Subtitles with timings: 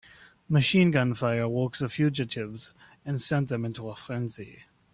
[0.49, 2.73] Machine gun fire awoke the fugitives
[3.05, 4.63] and sent them into a frenzy.